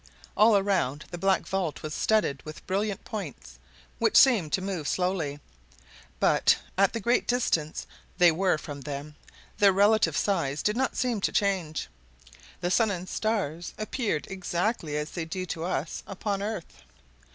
[0.35, 3.59] All around the black vault was studded with brilliant points,
[3.99, 5.39] which seemed to move slowly;
[6.19, 7.85] but, at the great distance
[8.17, 9.15] they were from them,
[9.59, 11.87] their relative size did not seem to change.
[12.61, 16.81] The sun and stars appeared exactly as they do to us upon earth.